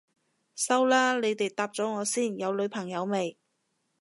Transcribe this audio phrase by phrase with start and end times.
[0.55, 3.37] 收啦，你哋答咗我先，有女朋友未？